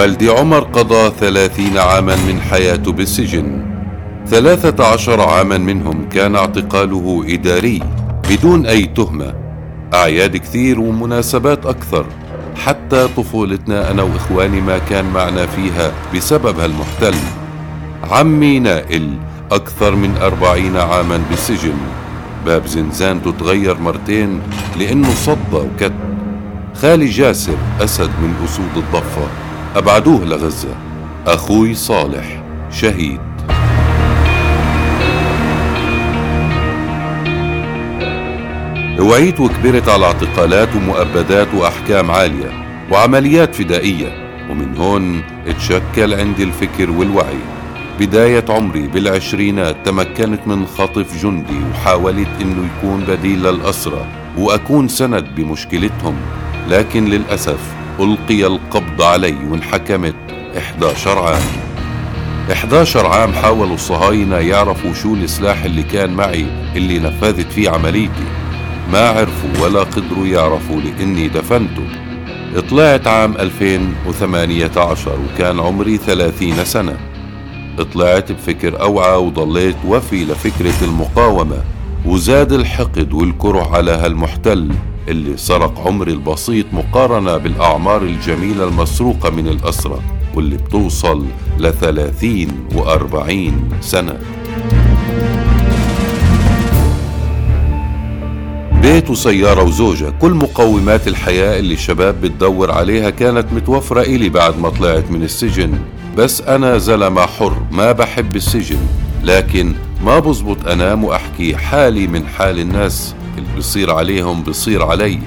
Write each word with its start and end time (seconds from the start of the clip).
والدي 0.00 0.28
عمر 0.28 0.60
قضى 0.60 1.12
ثلاثين 1.20 1.78
عاما 1.78 2.16
من 2.16 2.40
حياته 2.40 2.92
بالسجن. 2.92 3.64
ثلاثة 4.26 4.84
عشر 4.84 5.20
عاما 5.20 5.58
منهم 5.58 6.08
كان 6.08 6.36
اعتقاله 6.36 7.24
إداري 7.28 7.80
بدون 8.30 8.66
أي 8.66 8.86
تهمة. 8.86 9.34
أعياد 9.94 10.36
كثير 10.36 10.80
ومناسبات 10.80 11.66
أكثر 11.66 12.06
حتى 12.56 13.08
طفولتنا 13.16 13.90
أنا 13.90 14.02
وإخواني 14.02 14.60
ما 14.60 14.78
كان 14.78 15.04
معنا 15.04 15.46
فيها 15.46 15.92
بسبب 16.14 16.58
هالمحتل 16.58 17.14
عمي 18.10 18.58
نائل 18.58 19.18
أكثر 19.52 19.94
من 19.94 20.16
أربعين 20.16 20.76
عاما 20.76 21.20
بالسجن. 21.30 21.76
باب 22.46 22.66
زنزانته 22.66 23.30
تغير 23.30 23.78
مرتين 23.78 24.40
لأنه 24.78 25.14
صدى 25.14 25.56
وكت. 25.56 25.92
خالي 26.74 27.06
جاسر 27.06 27.56
أسد 27.80 28.10
من 28.22 28.34
أسود 28.44 28.76
الضفة. 28.76 29.49
أبعدوه 29.76 30.24
لغزة. 30.24 30.76
أخوي 31.26 31.74
صالح 31.74 32.42
شهيد. 32.70 33.20
وعيت 39.00 39.40
وكبرت 39.40 39.88
على 39.88 40.06
اعتقالات 40.06 40.68
ومؤبدات 40.76 41.54
وأحكام 41.54 42.10
عالية 42.10 42.50
وعمليات 42.92 43.54
فدائية 43.54 44.12
ومن 44.50 44.76
هون 44.76 45.22
اتشكل 45.46 46.14
عندي 46.14 46.42
الفكر 46.42 46.90
والوعي. 46.90 47.38
بداية 48.00 48.44
عمري 48.48 48.86
بالعشرينات 48.86 49.76
تمكنت 49.84 50.40
من 50.46 50.66
خطف 50.66 51.22
جندي 51.22 51.60
وحاولت 51.72 52.28
إنه 52.40 52.68
يكون 52.78 53.00
بديل 53.00 53.42
للأسرى 53.42 54.06
وأكون 54.38 54.88
سند 54.88 55.26
بمشكلتهم 55.36 56.14
لكن 56.68 57.04
للأسف 57.04 57.79
ألقي 58.00 58.46
القبض 58.46 59.02
علي 59.02 59.36
وانحكمت 59.50 60.14
11 60.58 61.18
عام 61.18 61.42
11 62.52 63.06
عام 63.06 63.32
حاولوا 63.32 63.74
الصهاينة 63.74 64.36
يعرفوا 64.36 64.92
شو 64.94 65.14
السلاح 65.14 65.64
اللي 65.64 65.82
كان 65.82 66.10
معي 66.10 66.46
اللي 66.76 66.98
نفذت 66.98 67.52
فيه 67.52 67.70
عمليتي. 67.70 68.24
ما 68.92 69.08
عرفوا 69.08 69.64
ولا 69.64 69.80
قدروا 69.80 70.26
يعرفوا 70.26 70.80
لإني 70.80 71.28
دفنته. 71.28 71.82
طلعت 72.70 73.06
عام 73.06 73.36
2018 73.36 75.10
وكان 75.10 75.60
عمري 75.60 75.96
30 75.96 76.64
سنة. 76.64 76.96
طلعت 77.94 78.32
بفكر 78.32 78.82
أوعى 78.82 79.16
وضليت 79.16 79.76
وفي 79.86 80.24
لفكرة 80.24 80.84
المقاومة 80.84 81.58
وزاد 82.06 82.52
الحقد 82.52 83.12
والكره 83.12 83.76
على 83.76 83.90
هالمحتل. 83.90 84.68
اللي 85.10 85.36
سرق 85.36 85.80
عمري 85.86 86.12
البسيط 86.12 86.66
مقارنة 86.72 87.36
بالأعمار 87.36 88.02
الجميلة 88.02 88.64
المسروقة 88.64 89.30
من 89.30 89.48
الأسرى 89.48 90.00
واللي 90.34 90.56
بتوصل 90.56 91.26
لثلاثين 91.58 92.48
وأربعين 92.74 93.70
سنة. 93.80 94.18
بيت 98.82 99.10
وسيارة 99.10 99.62
وزوجة 99.62 100.12
كل 100.20 100.30
مقومات 100.30 101.08
الحياة 101.08 101.58
اللي 101.58 101.74
الشباب 101.74 102.20
بتدور 102.20 102.70
عليها 102.70 103.10
كانت 103.10 103.52
متوفرة 103.52 104.00
إلي 104.00 104.28
بعد 104.28 104.58
ما 104.58 104.68
طلعت 104.68 105.10
من 105.10 105.22
السجن. 105.22 105.78
بس 106.16 106.40
أنا 106.40 106.78
زلمة 106.78 107.26
حر 107.26 107.62
ما 107.70 107.92
بحب 107.92 108.36
السجن. 108.36 108.78
لكن 109.24 109.74
ما 110.04 110.18
بزبط 110.18 110.68
أنام 110.68 111.04
وأحكي 111.04 111.56
حالي 111.56 112.06
من 112.06 112.26
حال 112.26 112.58
الناس. 112.58 113.14
اللي 113.38 113.58
بصير 113.58 113.92
عليهم 113.92 114.42
بصير 114.42 114.82
علي. 114.82 115.18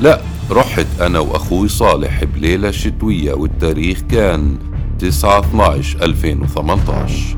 لا 0.00 0.20
رحت 0.50 0.86
أنا 1.00 1.18
وأخوي 1.18 1.68
صالح 1.68 2.24
بليلة 2.24 2.70
شتوية 2.70 3.32
والتاريخ 3.32 4.00
كان 4.10 4.58
9 4.98 5.40
12 5.40 6.02
2018 6.02 7.36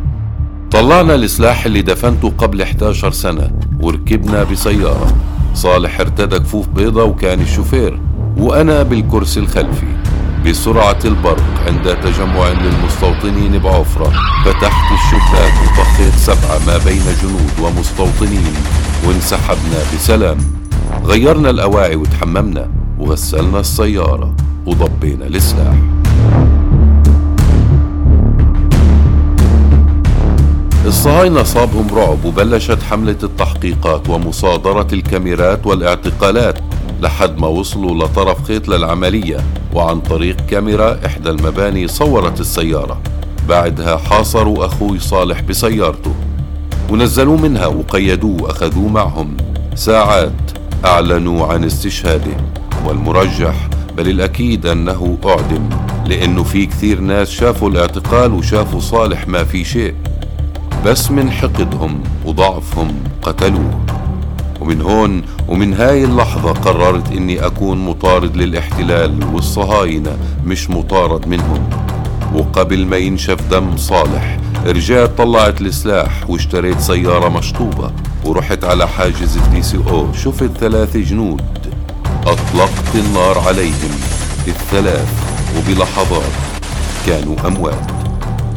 طلعنا 0.71 1.15
السلاح 1.15 1.67
اللي 1.67 1.83
دفنته 1.83 2.33
قبل 2.39 2.63
11 2.63 3.11
سنة 3.11 3.51
وركبنا 3.81 4.45
بسيارة. 4.45 5.17
صالح 5.55 6.01
ارتدى 6.01 6.39
كفوف 6.39 6.69
بيضة 6.69 7.05
وكان 7.05 7.41
الشوفير 7.41 8.01
وأنا 8.37 8.83
بالكرسي 8.83 9.41
الخلفي. 9.41 9.87
بسرعة 10.47 10.99
البرق 11.05 11.45
عند 11.67 11.97
تجمع 12.03 12.49
للمستوطنين 12.49 13.59
بعفرة 13.59 14.13
فتحت 14.45 14.93
الشباك 14.93 15.53
وطخيت 15.63 16.15
سبعة 16.15 16.59
ما 16.67 16.79
بين 16.85 17.03
جنود 17.23 17.53
ومستوطنين. 17.63 18.55
وانسحبنا 19.09 19.79
بسلام. 19.95 20.39
غيرنا 21.05 21.51
الأواعي 21.51 21.97
وتحممنا 21.97 22.71
وغسلنا 22.99 23.61
السيارة 23.61 24.35
وضبينا 24.67 25.27
السلاح. 25.27 25.75
الصهاينة 30.87 31.43
صابهم 31.43 31.95
رعب 31.95 32.25
وبلشت 32.25 32.83
حملة 32.83 33.17
التحقيقات 33.23 34.09
ومصادرة 34.09 34.87
الكاميرات 34.93 35.67
والاعتقالات 35.67 36.59
لحد 37.01 37.39
ما 37.39 37.47
وصلوا 37.47 38.05
لطرف 38.05 38.45
خيط 38.45 38.69
للعملية 38.69 39.37
وعن 39.75 40.01
طريق 40.01 40.37
كاميرا 40.37 41.07
إحدى 41.07 41.31
المباني 41.31 41.89
صورت 41.89 42.41
السيارة. 42.41 43.01
بعدها 43.49 43.97
حاصروا 43.97 44.67
أخوي 44.67 44.99
صالح 44.99 45.41
بسيارته. 45.41 46.15
ونزلوه 46.91 47.37
منها 47.37 47.67
وقيدوه 47.67 48.43
وأخذوه 48.43 48.89
معهم. 48.89 49.37
ساعات 49.75 50.33
أعلنوا 50.85 51.47
عن 51.47 51.65
استشهاده 51.65 52.37
والمرجح 52.87 53.69
بل 53.97 54.09
الأكيد 54.09 54.67
أنه 54.67 55.19
أعدم 55.27 55.69
لأنه 56.07 56.43
في 56.43 56.67
كثير 56.67 57.01
ناس 57.01 57.31
شافوا 57.31 57.71
الاعتقال 57.71 58.33
وشافوا 58.33 58.81
صالح 58.81 59.29
ما 59.29 59.45
في 59.45 59.65
شيء. 59.65 59.95
بس 60.87 61.11
من 61.11 61.31
حقدهم 61.31 62.03
وضعفهم 62.25 62.95
قتلوه. 63.23 63.81
ومن 64.61 64.81
هون 64.81 65.23
ومن 65.49 65.75
هاي 65.75 66.05
اللحظة 66.05 66.53
قررت 66.53 67.13
إني 67.13 67.47
أكون 67.47 67.79
مطارد 67.79 68.37
للاحتلال 68.37 69.35
والصهاينة 69.35 70.17
مش 70.47 70.71
مطارد 70.71 71.29
منهم. 71.29 71.71
وقبل 72.35 72.87
ما 72.87 72.97
ينشف 72.97 73.39
دم 73.51 73.77
صالح 73.77 74.39
رجعت 74.67 75.19
طلعت 75.19 75.61
السلاح 75.61 76.31
واشتريت 76.31 76.81
سيارة 76.81 77.29
مشطوبة 77.29 77.93
ورحت 78.25 78.65
على 78.65 78.89
حاجز 78.89 79.37
ال 79.37 79.63
DCO. 79.63 80.13
شفت 80.13 80.51
ثلاث 80.61 80.97
جنود. 80.97 81.43
أطلقت 82.27 82.95
النار 82.95 83.39
عليهم 83.39 83.91
الثلاث 84.47 85.09
وبلحظات 85.59 86.33
كانوا 87.07 87.37
أموات. 87.47 87.91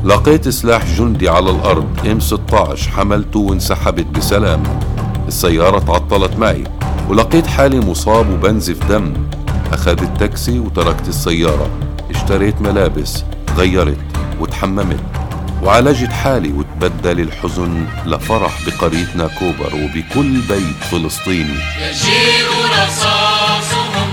لقيت 0.03 0.49
سلاح 0.49 0.85
جندي 0.85 1.29
على 1.29 1.49
الأرض 1.49 2.07
M16 2.07 2.89
حملته 2.89 3.39
وانسحبت 3.39 4.05
بسلام. 4.05 4.63
السيارة 5.27 5.79
تعطلت 5.79 6.39
معي 6.39 6.63
ولقيت 7.09 7.47
حالي 7.47 7.79
مصاب 7.79 8.29
وبنزف 8.29 8.85
دم. 8.89 9.13
أخذت 9.73 10.19
تاكسي 10.19 10.59
وتركت 10.59 11.07
السيارة. 11.07 11.69
اشتريت 12.09 12.61
ملابس 12.61 13.23
غيرت 13.57 13.97
وتحممت. 14.39 15.16
وعالجت 15.63 16.11
حالي 16.11 16.51
وتبدل 16.51 17.19
الحزن 17.19 17.87
لفرح 18.05 18.51
بقريتنا 18.65 19.27
كوبر 19.27 19.75
وبكل 19.75 20.41
بيت 20.41 20.83
فلسطيني. 20.91 21.59
يجيء 21.81 22.47
رصاصهم 22.65 24.09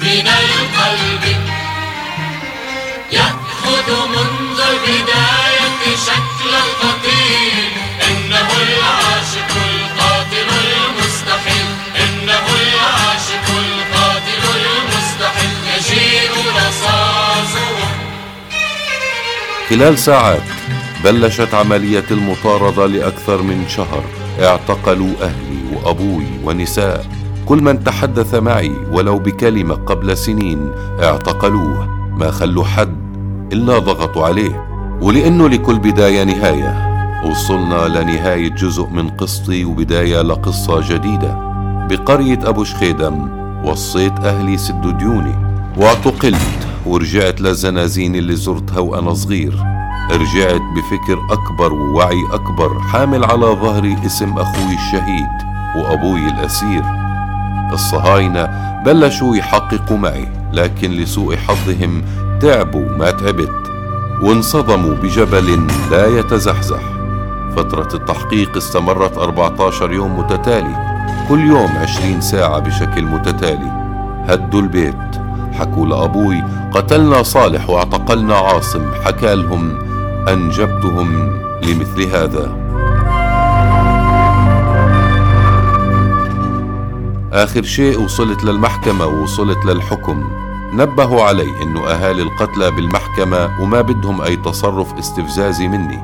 من 0.00 0.26
القلب. 0.28 1.36
يأخذ 3.12 3.88
منذ 4.08 4.60
البداية 4.60 5.96
شكل 6.06 6.50
القتيل 6.54 7.68
إنه 8.08 8.48
العاشق 8.62 9.63
خلال 19.70 19.98
ساعات 19.98 20.42
بلشت 21.04 21.54
عملية 21.54 22.04
المطاردة 22.10 22.86
لأكثر 22.86 23.42
من 23.42 23.64
شهر. 23.68 24.04
اعتقلوا 24.42 25.10
أهلي 25.22 25.76
وأبوي 25.76 26.26
ونساء. 26.44 27.06
كل 27.46 27.62
من 27.62 27.84
تحدث 27.84 28.34
معي 28.34 28.72
ولو 28.92 29.18
بكلمة 29.18 29.74
قبل 29.74 30.16
سنين 30.16 30.72
اعتقلوه. 31.02 31.88
ما 32.18 32.30
خلوا 32.30 32.64
حد 32.64 32.96
إلا 33.52 33.78
ضغطوا 33.78 34.26
عليه. 34.26 34.66
ولأنه 35.00 35.48
لكل 35.48 35.78
بداية 35.78 36.24
نهاية 36.24 36.94
وصلنا 37.24 37.88
لنهاية 37.88 38.48
جزء 38.48 38.86
من 38.86 39.08
قصتي 39.08 39.64
وبداية 39.64 40.22
لقصة 40.22 40.80
جديدة. 40.88 41.38
بقرية 41.90 42.38
أبو 42.48 42.64
شخيدم 42.64 43.28
وصيت 43.64 44.18
أهلي 44.20 44.58
سدوا 44.58 44.92
ديوني 44.92 45.34
واعتقلت. 45.76 46.63
ورجعت 46.86 47.40
للزنازين 47.40 48.14
اللي 48.14 48.36
زرتها 48.36 48.78
وأنا 48.78 49.14
صغير. 49.14 49.64
رجعت 50.10 50.60
بفكر 50.76 51.18
أكبر 51.30 51.72
ووعي 51.72 52.22
أكبر 52.32 52.80
حامل 52.80 53.24
على 53.24 53.46
ظهري 53.46 53.98
اسم 54.06 54.38
أخوي 54.38 54.74
الشهيد 54.74 55.28
وأبوي 55.76 56.28
الأسير. 56.28 56.84
الصهاينة 57.72 58.48
بلشوا 58.86 59.36
يحققوا 59.36 59.96
معي 59.96 60.28
لكن 60.52 60.90
لسوء 60.90 61.36
حظهم 61.36 62.02
تعبوا 62.40 62.96
ما 62.98 63.10
تعبت. 63.10 63.70
وانصدموا 64.22 64.94
بجبل 64.94 65.66
لا 65.90 66.18
يتزحزح. 66.18 66.80
فترة 67.56 67.88
التحقيق 67.94 68.56
استمرت 68.56 69.18
14 69.18 69.92
يوم 69.92 70.18
متتالي. 70.18 71.04
كل 71.28 71.40
يوم 71.40 71.70
20 71.82 72.20
ساعة 72.20 72.58
بشكل 72.58 73.02
متتالي. 73.02 73.70
هدوا 74.28 74.60
البيت. 74.60 74.94
حكوا 75.52 75.86
لأبوي 75.86 76.42
قتلنا 76.74 77.22
صالح 77.22 77.70
واعتقلنا 77.70 78.36
عاصم 78.36 78.90
حكى 79.04 79.34
لهم 79.34 79.78
أنجبتهم 80.28 81.40
لمثل 81.62 82.02
هذا. 82.02 82.56
آخر 87.32 87.62
شيء 87.62 88.00
وصلت 88.00 88.44
للمحكمة 88.44 89.06
ووصلت 89.06 89.64
للحكم. 89.66 90.24
نبهوا 90.72 91.22
علي 91.22 91.62
إنه 91.62 91.86
أهالي 91.86 92.22
القتلى 92.22 92.70
بالمحكمة 92.70 93.62
وما 93.62 93.80
بدهم 93.80 94.20
أي 94.20 94.36
تصرف 94.36 94.94
استفزازي 94.98 95.68
مني. 95.68 95.98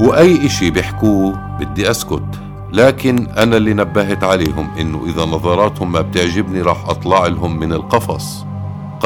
وأي 0.00 0.46
إشي 0.46 0.70
بيحكوه 0.70 1.38
بدي 1.60 1.90
أسكت. 1.90 2.40
لكن 2.72 3.26
أنا 3.26 3.56
اللي 3.56 3.74
نبهت 3.74 4.24
عليهم 4.24 4.70
إنه 4.80 5.02
إذا 5.06 5.24
نظراتهم 5.24 5.92
ما 5.92 6.00
بتعجبني 6.00 6.62
راح 6.62 6.88
أطلع 6.88 7.26
لهم 7.26 7.60
من 7.60 7.72
القفص. 7.72 8.46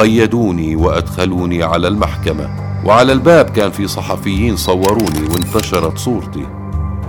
قيدوني 0.01 0.75
وأدخلوني 0.75 1.63
على 1.63 1.87
المحكمة 1.87 2.49
وعلى 2.85 3.11
الباب 3.11 3.49
كان 3.49 3.71
في 3.71 3.87
صحفيين 3.87 4.55
صوروني 4.55 5.21
وانتشرت 5.33 5.97
صورتي. 5.97 6.47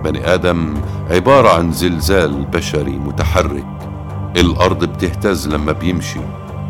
بني 0.05 0.35
آدم 0.35 0.75
عبارة 1.11 1.49
عن 1.49 1.73
زلزال 1.73 2.45
بشري 2.45 2.93
متحرك. 2.93 3.67
الأرض 4.37 4.85
بتهتز 4.85 5.49
لما 5.49 5.73
بيمشي. 5.73 6.21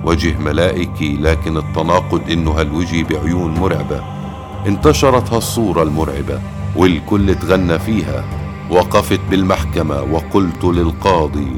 وجه 0.04 0.38
ملائكي 0.38 1.16
لكن 1.16 1.56
التناقض 1.56 2.20
إنه 2.30 2.50
هالوجه 2.50 3.02
بعيون 3.02 3.54
مرعبة؟ 3.54 4.00
انتشرت 4.66 5.32
هالصورة 5.32 5.82
المرعبة 5.82 6.40
والكل 6.76 7.34
تغنى 7.34 7.78
فيها. 7.78 8.24
وقفت 8.70 9.20
بالمحكمة 9.30 10.02
وقلت 10.02 10.64
للقاضي 10.64 11.56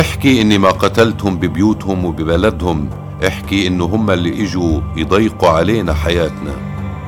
احكي 0.00 0.42
إني 0.42 0.58
ما 0.58 0.70
قتلتهم 0.70 1.36
ببيوتهم 1.36 2.04
وببلدهم 2.04 2.88
احكي 3.26 3.66
إنه 3.66 3.84
هم 3.84 4.10
اللي 4.10 4.44
إجوا 4.44 4.80
يضيقوا 4.96 5.48
علينا 5.48 5.94
حياتنا. 5.94 6.52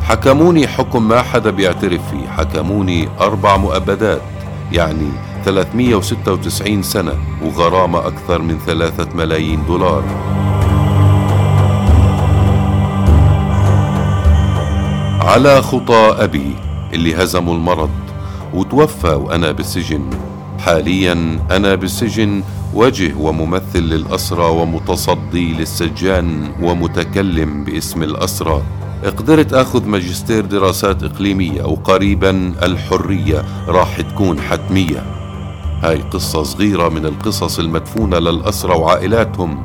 حكموني 0.03 0.69
حكم 0.69 1.09
ما 1.09 1.23
حدا 1.23 1.51
بيعترف 1.51 2.01
فيه. 2.11 2.29
حكموني 2.29 3.09
أربع 3.21 3.57
مؤبدات 3.57 4.23
يعني 4.73 5.09
396 5.45 6.83
سنة 6.83 7.13
وغرامة 7.43 7.99
أكثر 8.07 8.43
من 8.43 8.59
ثلاثة 8.67 9.09
ملايين 9.17 9.67
دولار. 9.67 10.05
على 15.21 15.63
خطى 15.63 16.17
أبي 16.19 16.57
اللي 16.93 17.23
هزموا 17.23 17.55
المرض 17.55 17.91
وتوفى 18.55 19.09
وأنا 19.15 19.53
بالسجن 19.53 20.11
حاليا 20.65 21.39
أنا 21.51 21.75
بالسجن 21.75 22.43
وجه 22.75 23.15
وممثل 23.19 23.81
للأسرى 23.81 24.45
ومتصدي 24.45 25.53
للسجان 25.55 26.53
ومتكلم 26.63 27.65
باسم 27.65 28.03
الأسرى. 28.03 28.63
قدرت 29.17 29.53
أخذ 29.53 29.87
ماجستير 29.87 30.45
دراسات 30.45 31.03
إقليمية 31.03 31.63
وقريبا 31.63 32.55
الحرية 32.63 33.45
راح 33.69 34.01
تكون 34.01 34.41
حتمية. 34.41 35.03
هاي 35.83 35.97
قصة 35.97 36.43
صغيرة 36.43 36.89
من 36.89 37.07
القصص 37.07 37.59
المدفونة 37.59 38.19
للأسرى 38.19 38.75
وعائلاتهم. 38.75 39.63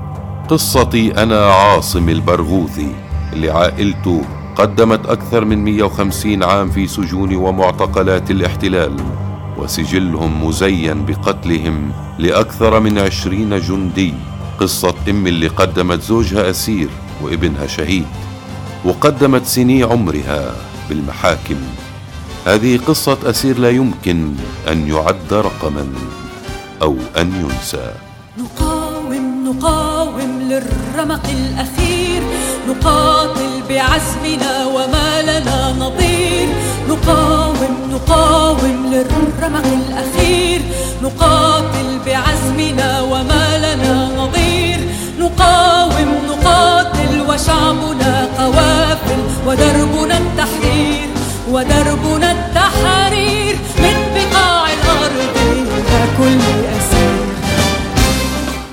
قصتي 0.49 1.23
أنا 1.23 1.45
عاصم 1.45 2.09
البرغوثي 2.09 2.95
اللي 3.33 3.49
عائلته 3.49 4.21
قدمت 4.55 5.05
أكثر 5.05 5.45
من 5.45 5.65
150 5.65 6.43
عام 6.43 6.69
في 6.69 6.87
سجون 6.87 7.35
ومعتقلات 7.35 8.31
الاحتلال. 8.31 9.26
وسجلهم 9.57 10.45
مزين 10.45 11.05
بقتلهم 11.05 11.91
لأكثر 12.19 12.79
من 12.79 12.97
عشرين 12.97 13.59
جندي. 13.59 14.13
قصة 14.59 14.95
أم 15.09 15.27
اللي 15.27 15.47
قدمت 15.47 16.01
زوجها 16.01 16.49
أسير 16.49 16.89
وابنها 17.21 17.67
شهيد 17.67 18.05
وقدمت 18.85 19.45
سني 19.45 19.83
عمرها 19.83 20.55
بالمحاكم. 20.89 21.55
هذه 22.45 22.79
قصة 22.87 23.17
أسير 23.25 23.59
لا 23.59 23.69
يمكن 23.69 24.33
أن 24.71 24.87
يعد 24.87 25.33
رقما 25.33 25.87
أو 26.81 26.95
أن 27.17 27.33
ينسى. 27.45 27.91
نقاوم 28.37 29.13
نقاوم 29.45 30.41
للرمق 30.41 31.25
الأخير. 31.29 32.21
نقاتل 32.69 33.56
بعزمنا 33.69 34.65
وما 34.65 35.21
لنا 35.21 35.71
نظير. 35.79 36.47
نقاوم 36.89 37.59
نقاوم 37.91 38.89
للرمق 38.91 39.65
الأخير. 39.65 40.61
نقاتل 41.03 41.99
بعزمنا 42.05 43.01
وما 43.01 43.57
لنا 43.57 44.09
نظير. 44.17 44.79
نقاوم 45.19 46.09
نقاتل 46.29 47.21
وشعبنا 47.29 48.27
قوافل. 48.39 49.21
ودربنا 49.47 50.17
التحرير 50.17 51.09
ودربنا 51.51 52.16